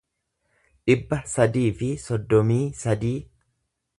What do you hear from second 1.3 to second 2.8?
sadii fi soddomii